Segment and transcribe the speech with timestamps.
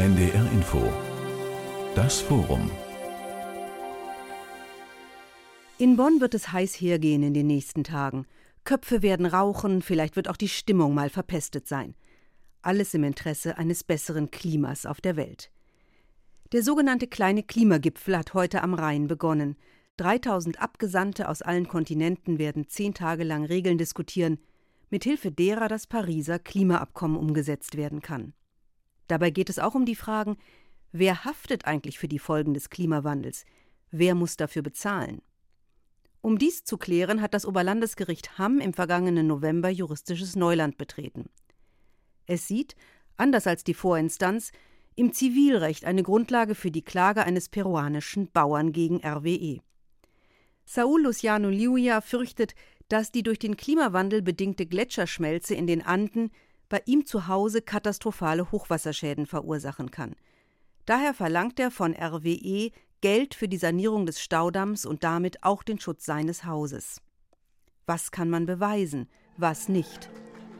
[0.00, 0.82] NDR Info.
[1.94, 2.70] Das Forum.
[5.76, 8.24] In Bonn wird es heiß hergehen in den nächsten Tagen.
[8.64, 11.94] Köpfe werden rauchen, vielleicht wird auch die Stimmung mal verpestet sein.
[12.62, 15.50] Alles im Interesse eines besseren Klimas auf der Welt.
[16.52, 19.54] Der sogenannte kleine Klimagipfel hat heute am Rhein begonnen.
[19.98, 24.38] 3000 Abgesandte aus allen Kontinenten werden zehn Tage lang Regeln diskutieren,
[24.88, 28.32] mithilfe derer das Pariser Klimaabkommen umgesetzt werden kann.
[29.10, 30.36] Dabei geht es auch um die Fragen,
[30.92, 33.44] wer haftet eigentlich für die Folgen des Klimawandels?
[33.90, 35.20] Wer muss dafür bezahlen?
[36.20, 41.28] Um dies zu klären, hat das Oberlandesgericht Hamm im vergangenen November juristisches Neuland betreten.
[42.26, 42.76] Es sieht,
[43.16, 44.52] anders als die Vorinstanz,
[44.94, 49.60] im Zivilrecht eine Grundlage für die Klage eines peruanischen Bauern gegen RWE.
[50.66, 52.54] Saul Luciano Liuya fürchtet,
[52.88, 56.30] dass die durch den Klimawandel bedingte Gletscherschmelze in den Anden
[56.70, 60.16] bei ihm zu Hause katastrophale Hochwasserschäden verursachen kann.
[60.86, 62.70] Daher verlangt er von RWE
[63.02, 67.02] Geld für die Sanierung des Staudamms und damit auch den Schutz seines Hauses.
[67.86, 70.10] Was kann man beweisen, was nicht?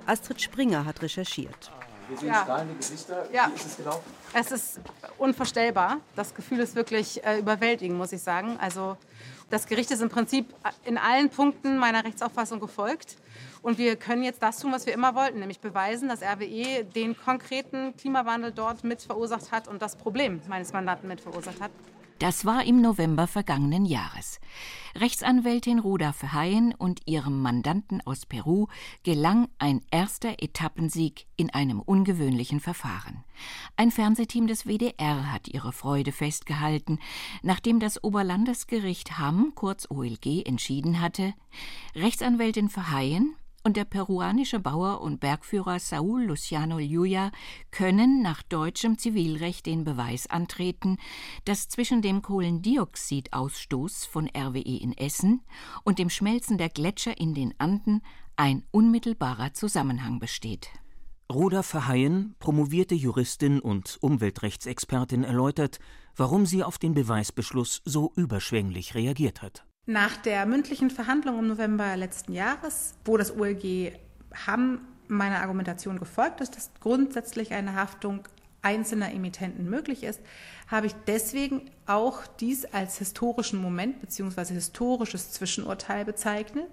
[0.06, 1.70] Astrid Springer hat recherchiert.
[2.10, 2.42] Wir sehen ja.
[2.42, 3.28] strahlende Gesichter.
[3.32, 3.48] Ja.
[3.50, 4.02] Wie ist es genau?
[4.34, 4.80] Es ist
[5.16, 5.98] unvorstellbar.
[6.16, 8.58] Das Gefühl ist wirklich äh, überwältigend, muss ich sagen.
[8.60, 8.96] Also
[9.48, 10.52] das Gericht ist im Prinzip
[10.84, 13.16] in allen Punkten meiner Rechtsauffassung gefolgt.
[13.62, 17.16] Und wir können jetzt das tun, was wir immer wollten, nämlich beweisen, dass RWE den
[17.16, 21.70] konkreten Klimawandel dort mit verursacht hat und das Problem meines Mandanten mit verursacht hat.
[22.20, 24.40] Das war im November vergangenen Jahres.
[24.94, 28.66] Rechtsanwältin Ruda Verheyen und ihrem Mandanten aus Peru
[29.04, 33.24] gelang ein erster Etappensieg in einem ungewöhnlichen Verfahren.
[33.76, 36.98] Ein Fernsehteam des WDR hat ihre Freude festgehalten,
[37.42, 41.32] nachdem das Oberlandesgericht Hamm, kurz OLG, entschieden hatte,
[41.94, 47.30] Rechtsanwältin Verheyen und der peruanische Bauer und Bergführer Saúl Luciano Lluya
[47.70, 50.98] können nach deutschem Zivilrecht den Beweis antreten,
[51.44, 55.42] dass zwischen dem Kohlendioxidausstoß von RWE in Essen
[55.84, 58.02] und dem Schmelzen der Gletscher in den Anden
[58.36, 60.70] ein unmittelbarer Zusammenhang besteht.
[61.30, 65.78] Ruda Verheyen, promovierte Juristin und Umweltrechtsexpertin, erläutert,
[66.16, 69.64] warum sie auf den Beweisbeschluss so überschwänglich reagiert hat.
[69.86, 73.92] Nach der mündlichen Verhandlung im November letzten Jahres, wo das OLG
[74.46, 78.28] Hamm meiner Argumentation gefolgt ist, dass grundsätzlich eine Haftung
[78.62, 80.20] einzelner Emittenten möglich ist,
[80.68, 84.54] habe ich deswegen auch dies als historischen Moment bzw.
[84.54, 86.66] historisches Zwischenurteil bezeichnet,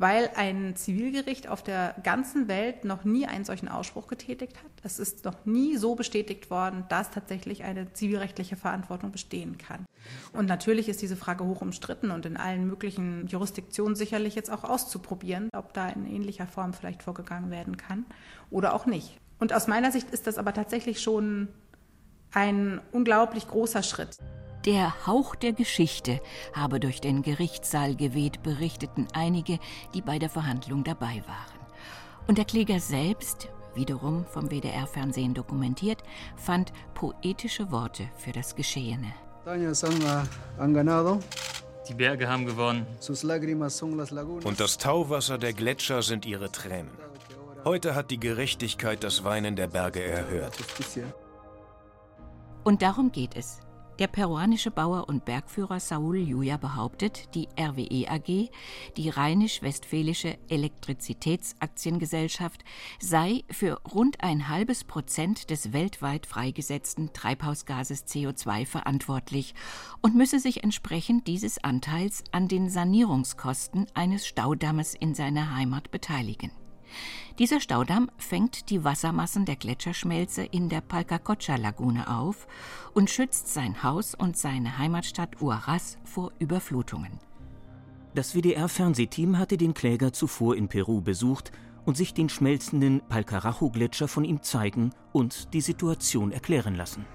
[0.00, 4.70] weil ein Zivilgericht auf der ganzen Welt noch nie einen solchen Ausspruch getätigt hat.
[4.82, 9.84] Es ist noch nie so bestätigt worden, dass tatsächlich eine zivilrechtliche Verantwortung bestehen kann.
[10.32, 14.64] Und natürlich ist diese Frage hoch umstritten und in allen möglichen Jurisdiktionen sicherlich jetzt auch
[14.64, 18.06] auszuprobieren, ob da in ähnlicher Form vielleicht vorgegangen werden kann
[18.50, 19.18] oder auch nicht.
[19.38, 21.48] Und aus meiner Sicht ist das aber tatsächlich schon
[22.32, 24.16] ein unglaublich großer Schritt.
[24.66, 26.20] Der Hauch der Geschichte
[26.52, 29.58] habe durch den Gerichtssaal geweht, berichteten einige,
[29.94, 31.60] die bei der Verhandlung dabei waren.
[32.26, 36.02] Und der Kläger selbst, wiederum vom WDR-Fernsehen dokumentiert,
[36.36, 39.14] fand poetische Worte für das Geschehene.
[41.88, 42.86] Die Berge haben gewonnen.
[44.44, 46.90] Und das Tauwasser der Gletscher sind ihre Tränen.
[47.64, 50.58] Heute hat die Gerechtigkeit das Weinen der Berge erhört.
[52.62, 53.60] Und darum geht es.
[54.00, 58.48] Der peruanische Bauer und Bergführer Saul Juja behauptet, die RWE AG,
[58.96, 62.64] die Rheinisch-Westfälische Elektrizitätsaktiengesellschaft,
[62.98, 69.54] sei für rund ein halbes Prozent des weltweit freigesetzten Treibhausgases CO2 verantwortlich
[70.00, 76.52] und müsse sich entsprechend dieses Anteils an den Sanierungskosten eines Staudammes in seiner Heimat beteiligen.
[77.38, 82.46] Dieser Staudamm fängt die Wassermassen der Gletscherschmelze in der Palcacocha-Lagune auf
[82.92, 87.18] und schützt sein Haus und seine Heimatstadt Huaraz vor Überflutungen.
[88.14, 91.52] Das WDR-Fernsehteam hatte den Kläger zuvor in Peru besucht
[91.84, 97.06] und sich den schmelzenden Palcarajo-Gletscher von ihm zeigen und die Situation erklären lassen.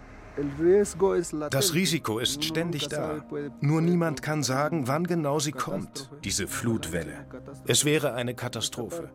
[1.50, 3.24] Das Risiko ist ständig da.
[3.62, 7.26] Nur niemand kann sagen, wann genau sie kommt, diese Flutwelle.
[7.68, 9.10] Es wäre eine Katastrophe.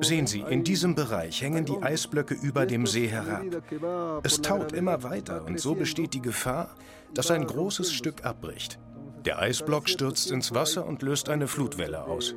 [0.00, 3.44] Sehen Sie, in diesem Bereich hängen die Eisblöcke über dem See herab.
[4.22, 6.74] Es taut immer weiter und so besteht die Gefahr,
[7.14, 8.78] dass ein großes Stück abbricht.
[9.24, 12.34] Der Eisblock stürzt ins Wasser und löst eine Flutwelle aus.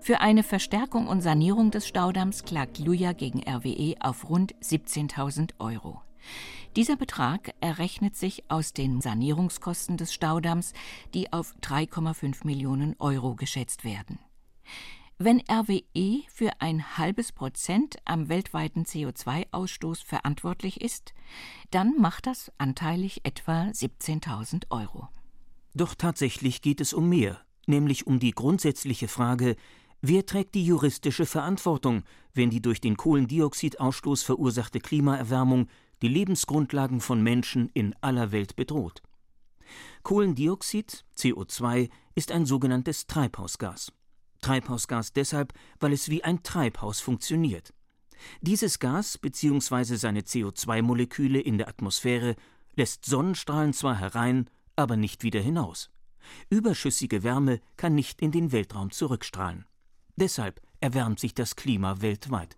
[0.00, 6.05] Für eine Verstärkung und Sanierung des Staudamms klagt Luja gegen RWE auf rund 17.000 Euro.
[6.76, 10.74] Dieser Betrag errechnet sich aus den Sanierungskosten des Staudamms,
[11.14, 14.18] die auf 3,5 Millionen Euro geschätzt werden.
[15.18, 21.14] Wenn RWE für ein halbes Prozent am weltweiten CO2-Ausstoß verantwortlich ist,
[21.70, 25.08] dann macht das anteilig etwa 17.000 Euro.
[25.72, 29.56] Doch tatsächlich geht es um mehr, nämlich um die grundsätzliche Frage,
[30.02, 32.02] wer trägt die juristische Verantwortung,
[32.34, 35.68] wenn die durch den Kohlendioxidausstoß verursachte Klimaerwärmung
[36.02, 39.02] die Lebensgrundlagen von Menschen in aller Welt bedroht.
[40.02, 43.92] Kohlendioxid, CO2, ist ein sogenanntes Treibhausgas.
[44.40, 47.72] Treibhausgas deshalb, weil es wie ein Treibhaus funktioniert.
[48.40, 49.96] Dieses Gas bzw.
[49.96, 52.36] seine CO2-Moleküle in der Atmosphäre
[52.74, 55.90] lässt Sonnenstrahlen zwar herein, aber nicht wieder hinaus.
[56.50, 59.64] Überschüssige Wärme kann nicht in den Weltraum zurückstrahlen.
[60.16, 62.56] Deshalb erwärmt sich das Klima weltweit.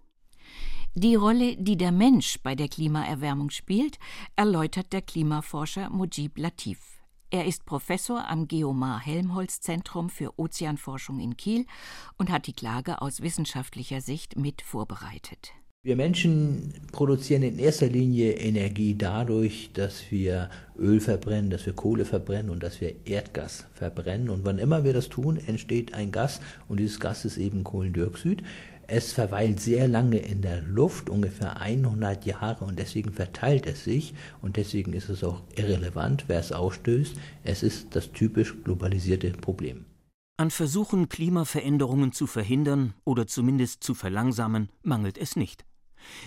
[1.00, 4.00] Die Rolle, die der Mensch bei der Klimaerwärmung spielt,
[4.34, 6.80] erläutert der Klimaforscher Mujib Latif.
[7.30, 11.66] Er ist Professor am Geomar Helmholtz Zentrum für Ozeanforschung in Kiel
[12.16, 15.52] und hat die Klage aus wissenschaftlicher Sicht mit vorbereitet.
[15.84, 22.04] Wir Menschen produzieren in erster Linie Energie dadurch, dass wir Öl verbrennen, dass wir Kohle
[22.06, 24.30] verbrennen und dass wir Erdgas verbrennen.
[24.30, 28.42] Und wann immer wir das tun, entsteht ein Gas und dieses Gas ist eben Kohlendioxid.
[28.90, 34.14] Es verweilt sehr lange in der Luft, ungefähr 100 Jahre, und deswegen verteilt es sich
[34.40, 37.14] und deswegen ist es auch irrelevant, wer es ausstößt.
[37.44, 39.85] Es ist das typisch globalisierte Problem.
[40.38, 45.67] An Versuchen, Klimaveränderungen zu verhindern oder zumindest zu verlangsamen, mangelt es nicht.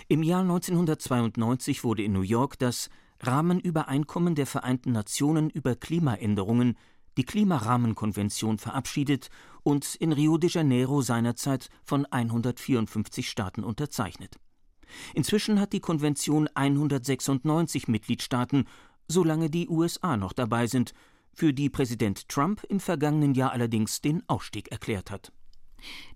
[0.07, 2.91] Im Jahr 1992 wurde in New York das
[3.21, 6.77] Rahmenübereinkommen der Vereinten Nationen über Klimaänderungen
[7.17, 9.29] die Klimarahmenkonvention verabschiedet
[9.63, 14.37] und in Rio de Janeiro seinerzeit von 154 Staaten unterzeichnet.
[15.13, 18.67] Inzwischen hat die Konvention 196 Mitgliedstaaten,
[19.07, 20.93] solange die USA noch dabei sind,
[21.33, 25.31] für die Präsident Trump im vergangenen Jahr allerdings den Ausstieg erklärt hat.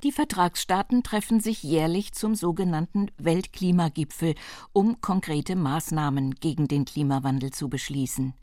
[0.03, 4.35] Die Vertragsstaaten treffen sich jährlich zum sogenannten Weltklimagipfel,
[4.73, 8.33] um konkrete Maßnahmen gegen den Klimawandel zu beschließen.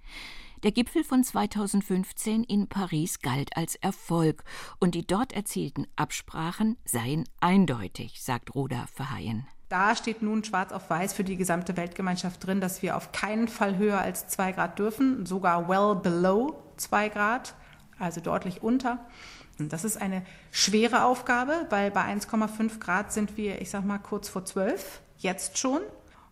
[0.62, 4.44] Der Gipfel von 2015 in Paris galt als Erfolg
[4.78, 9.48] und die dort erzielten Absprachen seien eindeutig, sagt Roda Verheyen.
[9.68, 13.48] Da steht nun schwarz auf weiß für die gesamte Weltgemeinschaft drin, dass wir auf keinen
[13.48, 17.54] Fall höher als zwei Grad dürfen, sogar well below zwei Grad,
[17.98, 19.04] also deutlich unter.
[19.58, 24.28] Das ist eine schwere Aufgabe, weil bei 1,5 Grad sind wir, ich sag mal, kurz
[24.28, 25.80] vor zwölf, jetzt schon.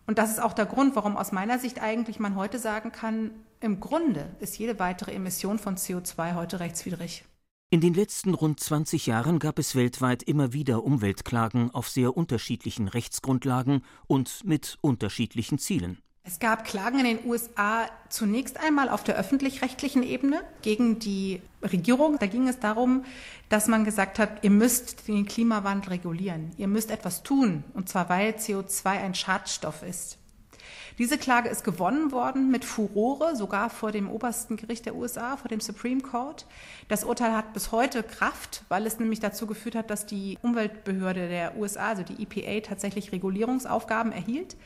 [0.07, 3.31] Und das ist auch der Grund, warum aus meiner Sicht eigentlich man heute sagen kann,
[3.61, 7.23] im Grunde ist jede weitere Emission von CO2 heute rechtswidrig.
[7.69, 12.89] In den letzten rund 20 Jahren gab es weltweit immer wieder Umweltklagen auf sehr unterschiedlichen
[12.89, 15.99] Rechtsgrundlagen und mit unterschiedlichen Zielen.
[16.23, 22.19] Es gab Klagen in den USA zunächst einmal auf der öffentlich-rechtlichen Ebene gegen die Regierung.
[22.19, 23.05] Da ging es darum,
[23.49, 26.51] dass man gesagt hat, ihr müsst den Klimawandel regulieren.
[26.57, 27.63] Ihr müsst etwas tun.
[27.73, 30.19] Und zwar, weil CO2 ein Schadstoff ist.
[30.97, 35.49] Diese Klage ist gewonnen worden mit Furore, sogar vor dem obersten Gericht der USA, vor
[35.49, 36.45] dem Supreme Court.
[36.87, 41.27] Das Urteil hat bis heute Kraft, weil es nämlich dazu geführt hat, dass die Umweltbehörde
[41.27, 44.57] der USA, also die EPA, tatsächlich Regulierungsaufgaben erhielt.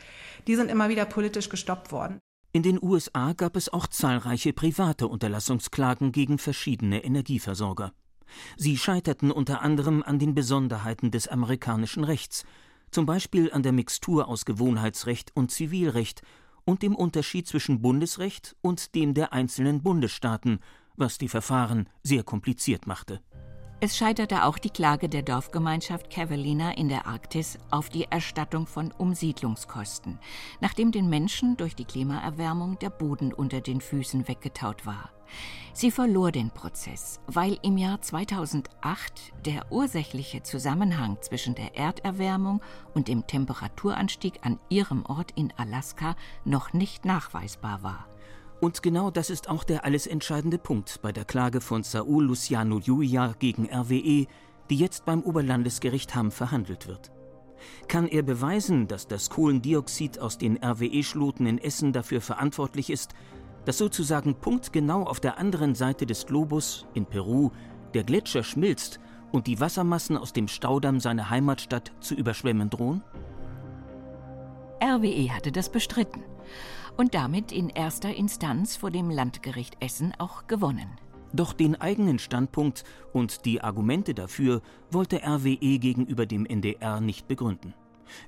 [0.48, 2.20] Die sind immer wieder politisch gestoppt worden.
[2.52, 7.92] In den USA gab es auch zahlreiche private Unterlassungsklagen gegen verschiedene Energieversorger.
[8.58, 12.46] Sie scheiterten unter anderem an den Besonderheiten des amerikanischen Rechts,
[12.96, 16.22] zum Beispiel an der Mixtur aus Gewohnheitsrecht und Zivilrecht
[16.64, 20.60] und dem Unterschied zwischen Bundesrecht und dem der einzelnen Bundesstaaten,
[20.96, 23.20] was die Verfahren sehr kompliziert machte.
[23.82, 28.94] Es scheiterte auch die Klage der Dorfgemeinschaft Cavallina in der Arktis auf die Erstattung von
[28.94, 30.18] Umsiedlungskosten,
[30.62, 35.15] nachdem den Menschen durch die Klimaerwärmung der Boden unter den Füßen weggetaut war.
[35.74, 42.62] Sie verlor den Prozess, weil im Jahr 2008 der ursächliche Zusammenhang zwischen der Erderwärmung
[42.94, 46.16] und dem Temperaturanstieg an ihrem Ort in Alaska
[46.46, 48.08] noch nicht nachweisbar war.
[48.62, 52.80] Und genau das ist auch der alles entscheidende Punkt bei der Klage von Saul Luciano
[52.80, 54.28] Julia gegen RWE,
[54.70, 57.12] die jetzt beim Oberlandesgericht Hamm verhandelt wird.
[57.88, 63.14] Kann er beweisen, dass das Kohlendioxid aus den RWE-Schloten in Essen dafür verantwortlich ist,
[63.66, 67.52] dass sozusagen punktgenau auf der anderen Seite des Globus, in Peru,
[67.94, 69.00] der Gletscher schmilzt
[69.32, 73.04] und die Wassermassen aus dem Staudamm seine Heimatstadt zu überschwemmen drohen?
[74.82, 76.24] RWE hatte das bestritten
[76.98, 80.90] und damit in erster Instanz vor dem Landgericht Essen auch gewonnen.
[81.34, 87.74] Doch den eigenen Standpunkt und die Argumente dafür wollte RWE gegenüber dem NDR nicht begründen.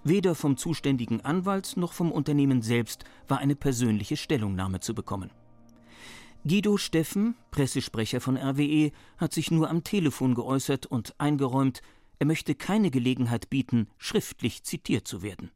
[0.03, 5.31] Weder vom zuständigen Anwalt noch vom Unternehmen selbst war eine persönliche Stellungnahme zu bekommen.
[6.48, 11.81] Guido Steffen, Pressesprecher von RWE, hat sich nur am Telefon geäußert und eingeräumt,
[12.19, 15.51] Er möchte keine Gelegenheit bieten, schriftlich zitiert zu werden.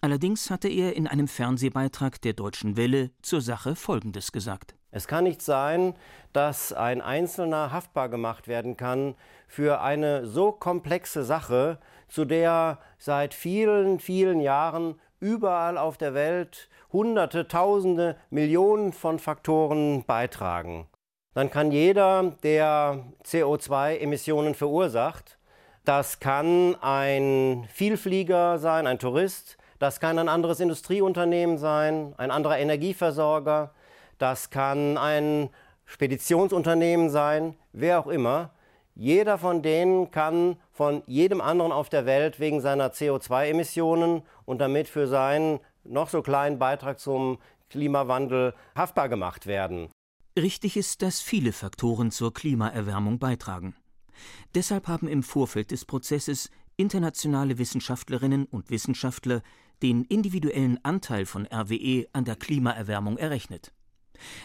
[0.00, 4.74] Allerdings hatte er in einem Fernsehbeitrag der Deutschen Welle zur Sache Folgendes gesagt.
[4.90, 5.94] Es kann nicht sein,
[6.32, 9.14] dass ein Einzelner haftbar gemacht werden kann
[9.48, 11.78] für eine so komplexe Sache,
[12.12, 20.04] zu der seit vielen, vielen Jahren überall auf der Welt Hunderte, Tausende, Millionen von Faktoren
[20.04, 20.86] beitragen.
[21.32, 25.38] Dann kann jeder, der CO2-Emissionen verursacht,
[25.86, 32.58] das kann ein Vielflieger sein, ein Tourist, das kann ein anderes Industrieunternehmen sein, ein anderer
[32.58, 33.70] Energieversorger,
[34.18, 35.48] das kann ein
[35.86, 38.50] Speditionsunternehmen sein, wer auch immer.
[38.94, 44.88] Jeder von denen kann von jedem anderen auf der Welt wegen seiner CO2-Emissionen und damit
[44.88, 47.38] für seinen noch so kleinen Beitrag zum
[47.68, 49.88] Klimawandel haftbar gemacht werden.
[50.36, 53.74] Richtig ist, dass viele Faktoren zur Klimaerwärmung beitragen.
[54.54, 59.42] Deshalb haben im Vorfeld des Prozesses internationale Wissenschaftlerinnen und Wissenschaftler
[59.82, 63.72] den individuellen Anteil von RWE an der Klimaerwärmung errechnet.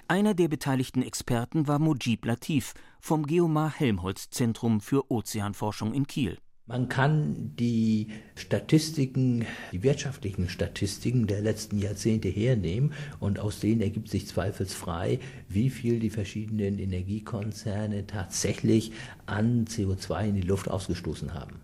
[0.07, 6.37] Einer der beteiligten Experten war Mujib Latif vom Geomar Helmholtz Zentrum für Ozeanforschung in Kiel.
[6.69, 14.09] Man kann die Statistiken, die wirtschaftlichen Statistiken der letzten Jahrzehnte hernehmen und aus denen ergibt
[14.09, 18.91] sich zweifelsfrei, wie viel die verschiedenen Energiekonzerne tatsächlich
[19.25, 21.61] an CO2 in die Luft ausgestoßen haben.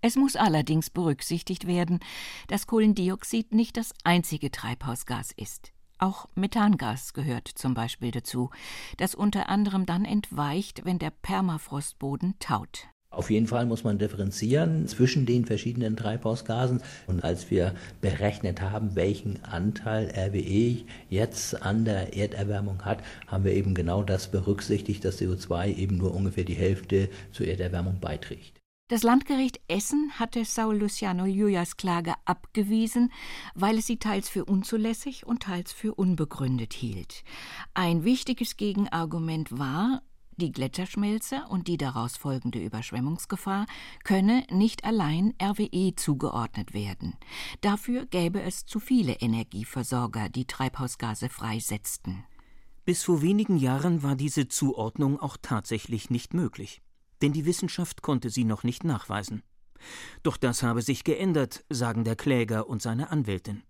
[0.00, 2.00] Es muss allerdings berücksichtigt werden,
[2.48, 5.72] dass Kohlendioxid nicht das einzige Treibhausgas ist.
[5.98, 8.50] Auch Methangas gehört zum Beispiel dazu,
[8.98, 12.88] das unter anderem dann entweicht, wenn der Permafrostboden taut.
[13.08, 16.82] Auf jeden Fall muss man differenzieren zwischen den verschiedenen Treibhausgasen.
[17.06, 23.52] Und als wir berechnet haben, welchen Anteil RWE jetzt an der Erderwärmung hat, haben wir
[23.52, 28.55] eben genau das berücksichtigt, dass CO2 eben nur ungefähr die Hälfte zur Erderwärmung beiträgt.
[28.88, 33.12] Das Landgericht Essen hatte Saul Luciano Julias Klage abgewiesen,
[33.56, 37.24] weil es sie teils für unzulässig und teils für unbegründet hielt.
[37.74, 40.02] Ein wichtiges Gegenargument war,
[40.36, 43.66] die Gletscherschmelze und die daraus folgende Überschwemmungsgefahr
[44.04, 47.16] könne nicht allein RWE zugeordnet werden.
[47.62, 52.22] Dafür gäbe es zu viele Energieversorger, die Treibhausgase freisetzten.
[52.84, 56.82] Bis vor wenigen Jahren war diese Zuordnung auch tatsächlich nicht möglich,
[57.22, 59.42] denn die Wissenschaft konnte sie noch nicht nachweisen.
[60.22, 63.62] Doch das habe sich geändert, sagen der Kläger und seine Anwältin.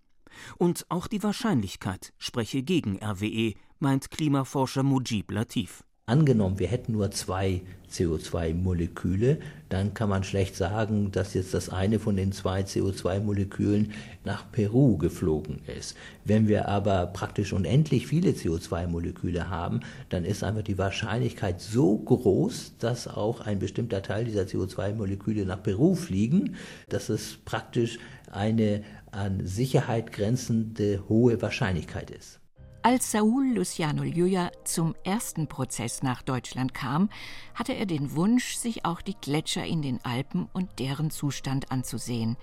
[0.57, 5.86] Und auch die Wahrscheinlichkeit spreche gegen RWE, meint Klimaforscher Mujib Latif.
[6.09, 11.99] Angenommen, wir hätten nur zwei CO2-Moleküle, dann kann man schlecht sagen, dass jetzt das eine
[11.99, 13.91] von den zwei CO2-Molekülen
[14.25, 15.97] nach Peru geflogen ist.
[16.25, 22.75] Wenn wir aber praktisch unendlich viele CO2-Moleküle haben, dann ist einfach die Wahrscheinlichkeit so groß,
[22.79, 26.55] dass auch ein bestimmter Teil dieser CO2-Moleküle nach Peru fliegen,
[26.89, 27.99] dass es praktisch
[28.31, 32.39] eine an Sicherheit grenzende hohe Wahrscheinlichkeit ist.
[32.87, 37.11] Als Saul Luciano Llulla zum ersten Prozess nach Deutschland kam,
[37.53, 42.37] hatte er den Wunsch, sich auch die Gletscher in den Alpen und deren Zustand anzusehen.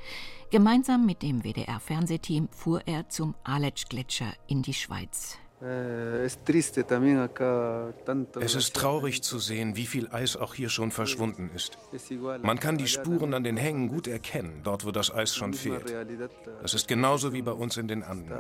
[0.52, 5.38] Gemeinsam mit dem WDR-Fernsehteam fuhr er zum Aletsch-Gletscher in die Schweiz.
[5.62, 6.26] Eh,
[8.42, 11.78] es ist traurig zu sehen, wie viel Eis auch hier schon verschwunden ist.
[12.42, 15.96] Man kann die Spuren an den Hängen gut erkennen, dort wo das Eis schon fehlt.
[16.62, 18.34] Das ist genauso wie bei uns in den Anden.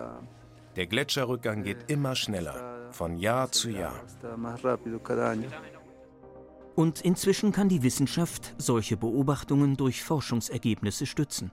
[0.76, 3.94] Der Gletscherrückgang geht immer schneller, von Jahr zu Jahr.
[6.76, 11.52] Und inzwischen kann die Wissenschaft solche Beobachtungen durch Forschungsergebnisse stützen.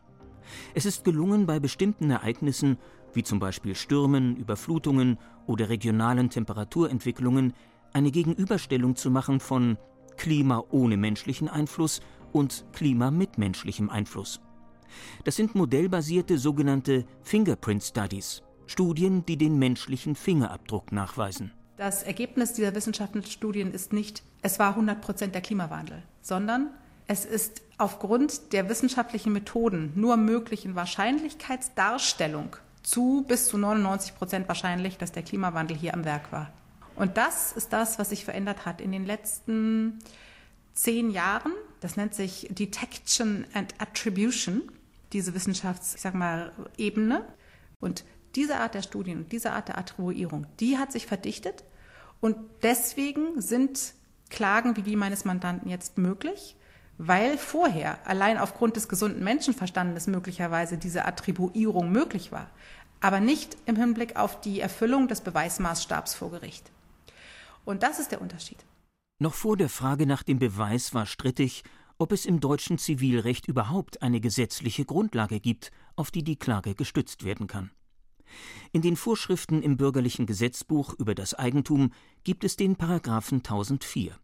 [0.75, 2.79] Es ist gelungen, bei bestimmten Ereignissen,
[3.13, 7.53] wie zum Beispiel Stürmen, Überflutungen oder regionalen Temperaturentwicklungen,
[7.93, 9.77] eine Gegenüberstellung zu machen von
[10.17, 12.01] Klima ohne menschlichen Einfluss
[12.33, 14.41] und Klima mit menschlichem Einfluss.
[15.25, 21.51] Das sind modellbasierte sogenannte Fingerprint Studies, Studien, die den menschlichen Fingerabdruck nachweisen.
[21.77, 26.69] Das Ergebnis dieser wissenschaftlichen Studien ist nicht, es war 100 Prozent der Klimawandel, sondern
[27.07, 34.47] es ist aufgrund der wissenschaftlichen Methoden nur möglich in Wahrscheinlichkeitsdarstellung zu bis zu 99 Prozent
[34.47, 36.53] wahrscheinlich, dass der Klimawandel hier am Werk war.
[36.95, 39.99] Und das ist das, was sich verändert hat in den letzten
[40.75, 41.53] zehn Jahren.
[41.81, 44.63] Das nennt sich Detection and Attribution,
[45.13, 47.25] diese Wissenschafts, ich sag mal, Ebene.
[47.81, 51.65] Und diese Art der Studien und diese Art der Attribuierung, die hat sich verdichtet
[52.21, 53.95] und deswegen sind
[54.29, 56.57] Klagen wie die meines Mandanten jetzt möglich,
[56.99, 62.51] weil vorher allein aufgrund des gesunden Menschenverstandes möglicherweise diese Attribuierung möglich war,
[63.01, 66.71] aber nicht im Hinblick auf die Erfüllung des Beweismaßstabs vor Gericht.
[67.65, 68.59] Und das ist der Unterschied.
[69.19, 71.65] Noch vor der Frage nach dem Beweis war strittig,
[71.99, 77.25] ob es im deutschen Zivilrecht überhaupt eine gesetzliche Grundlage gibt, auf die die Klage gestützt
[77.25, 77.71] werden kann.
[78.73, 81.93] In den Vorschriften im bürgerlichen Gesetzbuch über das Eigentum
[82.25, 84.17] gibt es den Paragraphen 1004.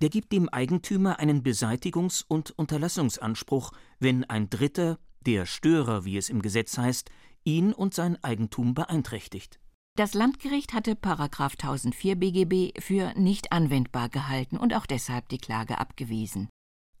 [0.00, 6.28] Der gibt dem Eigentümer einen Beseitigungs- und Unterlassungsanspruch, wenn ein Dritter, der Störer, wie es
[6.28, 7.10] im Gesetz heißt,
[7.44, 9.60] ihn und sein Eigentum beeinträchtigt.
[9.96, 10.92] Das Landgericht hatte§
[11.50, 16.48] 1004 BGB für nicht anwendbar gehalten und auch deshalb die Klage abgewiesen.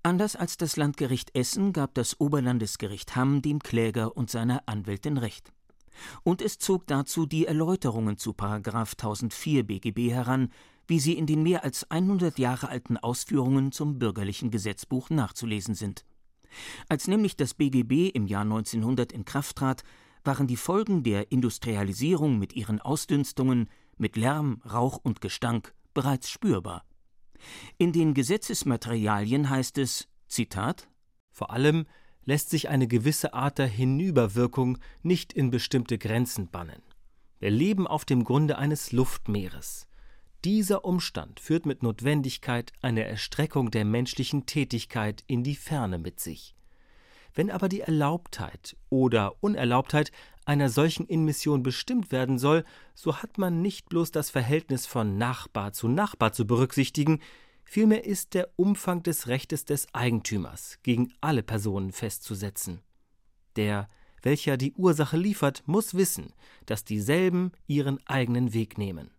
[0.02, 5.52] Anders als das Landgericht Essen gab das Oberlandesgericht Hamm dem Kläger und seiner Anwältin Recht.
[6.22, 8.30] Und es zog dazu die Erläuterungen zu§
[8.90, 10.50] 1004 BGB heran,
[10.86, 16.04] wie sie in den mehr als 100 Jahre alten Ausführungen zum bürgerlichen Gesetzbuch nachzulesen sind.
[16.88, 19.82] Als nämlich das BGB im Jahr 1900 in Kraft trat,
[20.24, 26.84] waren die Folgen der Industrialisierung mit ihren Ausdünstungen, mit Lärm, Rauch und Gestank bereits spürbar.
[27.78, 30.88] In den Gesetzesmaterialien heißt es Zitat
[31.30, 31.86] Vor allem
[32.26, 36.82] lässt sich eine gewisse Art der Hinüberwirkung nicht in bestimmte Grenzen bannen.
[37.38, 39.86] Wir leben auf dem Grunde eines Luftmeeres.
[40.44, 46.54] Dieser Umstand führt mit Notwendigkeit eine Erstreckung der menschlichen Tätigkeit in die Ferne mit sich.
[47.34, 50.10] Wenn aber die Erlaubtheit oder Unerlaubtheit
[50.46, 52.64] einer solchen Inmission bestimmt werden soll,
[52.94, 57.20] so hat man nicht bloß das Verhältnis von Nachbar zu Nachbar zu berücksichtigen,
[57.66, 62.80] vielmehr ist der Umfang des Rechtes des Eigentümers gegen alle Personen festzusetzen.
[63.56, 63.88] Der,
[64.22, 66.32] welcher die Ursache liefert, muss wissen,
[66.64, 69.10] dass dieselben ihren eigenen Weg nehmen.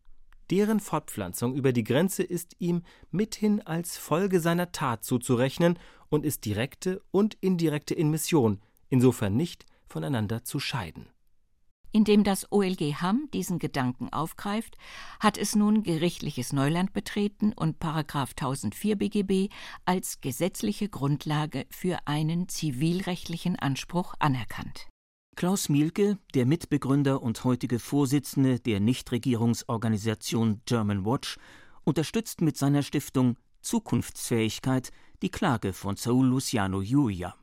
[0.50, 5.77] Deren Fortpflanzung über die Grenze ist ihm mithin als Folge seiner Tat zuzurechnen
[6.10, 11.10] und ist direkte und indirekte Inmission, insofern nicht voneinander zu scheiden.
[11.91, 14.77] Indem das OLG Hamm diesen Gedanken aufgreift,
[15.20, 17.79] hat es nun gerichtliches Neuland betreten und§
[18.29, 19.53] 1004 BGB
[19.86, 24.88] als gesetzliche Grundlage für einen zivilrechtlichen Anspruch anerkannt.
[25.36, 31.38] Klaus Mielke, der Mitbegründer und heutige Vorsitzende der Nichtregierungsorganisation German Watch,
[31.84, 37.36] unterstützt mit seiner Stiftung Zukunftsfähigkeit die Klage von Saul Luciano Julia.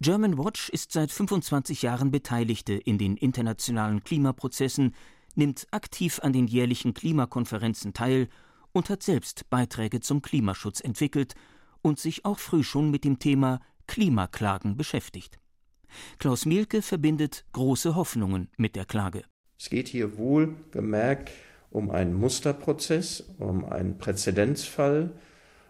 [0.00, 4.94] German Watch ist seit 25 Jahren Beteiligte in den internationalen Klimaprozessen,
[5.34, 8.28] nimmt aktiv an den jährlichen Klimakonferenzen teil
[8.72, 11.34] und hat selbst Beiträge zum Klimaschutz entwickelt
[11.82, 15.38] und sich auch früh schon mit dem Thema Klimaklagen beschäftigt.
[16.18, 19.24] Klaus Mielke verbindet große Hoffnungen mit der Klage.
[19.58, 21.30] Es geht hier wohl gemerkt
[21.70, 25.10] um einen Musterprozess, um einen Präzedenzfall,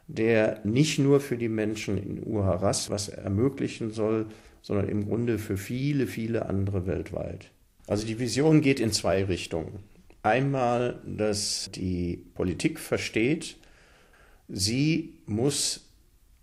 [0.08, 4.26] der nicht nur für die Menschen in Uharas was ermöglichen soll,
[4.62, 7.50] sondern im Grunde für viele, viele andere weltweit.
[7.86, 9.78] Also die Vision geht in zwei Richtungen.
[10.22, 13.56] Einmal, dass die Politik versteht,
[14.48, 15.88] sie muss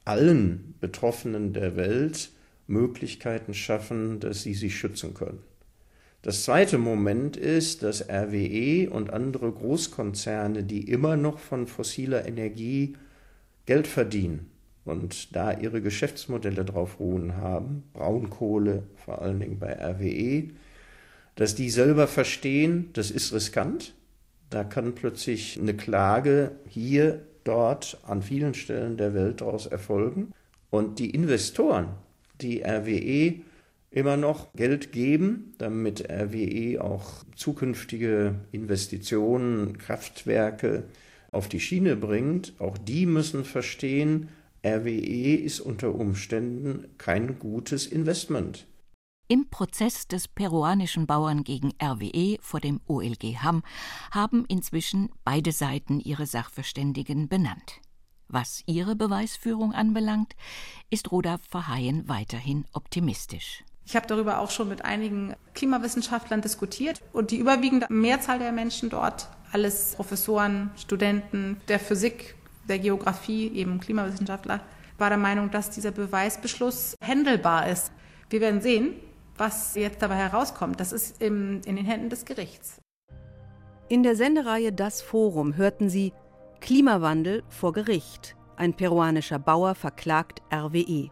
[0.06, 2.30] allen Betroffenen der Welt
[2.68, 5.40] Möglichkeiten schaffen, dass sie sich schützen können.
[6.22, 12.96] Das zweite Moment ist, dass RWE und andere Großkonzerne, die immer noch von fossiler Energie
[13.66, 14.52] Geld verdienen
[14.86, 20.50] und da ihre Geschäftsmodelle drauf ruhen haben, Braunkohle vor allen Dingen bei RWE,
[21.36, 23.94] dass die selber verstehen, das ist riskant.
[24.50, 30.32] Da kann plötzlich eine Klage hier, dort, an vielen Stellen der Welt daraus erfolgen.
[30.70, 31.90] Und die Investoren,
[32.42, 33.42] die RWE
[33.92, 40.84] immer noch Geld geben, damit RWE auch zukünftige Investitionen, Kraftwerke
[41.36, 44.30] auf die Schiene bringt, auch die müssen verstehen,
[44.66, 48.66] RWE ist unter Umständen kein gutes Investment.
[49.28, 53.64] Im Prozess des peruanischen Bauern gegen RWE vor dem OLG Hamm
[54.12, 57.82] haben inzwischen beide Seiten ihre Sachverständigen benannt.
[58.28, 60.36] Was ihre Beweisführung anbelangt,
[60.90, 63.64] ist Roda Verheyen weiterhin optimistisch.
[63.86, 68.90] Ich habe darüber auch schon mit einigen Klimawissenschaftlern diskutiert und die überwiegende Mehrzahl der Menschen
[68.90, 72.36] dort, alles Professoren, Studenten der Physik,
[72.68, 74.60] der Geografie, eben Klimawissenschaftler,
[74.98, 77.94] war der Meinung, dass dieser Beweisbeschluss händelbar ist.
[78.30, 78.96] Wir werden sehen,
[79.38, 80.82] was jetzt dabei herauskommt.
[80.82, 82.82] Das ist im, in den Händen des Gerichts.
[83.88, 86.12] In der Sendereihe Das Forum hörten Sie
[86.60, 88.36] Klimawandel vor Gericht.
[88.58, 91.10] Ein peruanischer Bauer verklagt RWE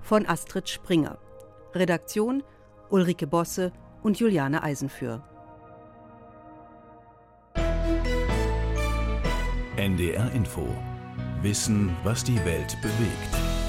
[0.00, 1.18] von Astrid Springer.
[1.74, 2.44] Redaktion
[2.88, 3.72] Ulrike Bosse
[4.04, 5.24] und Juliane Eisenführ.
[9.90, 10.68] NDR Info.
[11.42, 13.59] Wissen, was die Welt bewegt.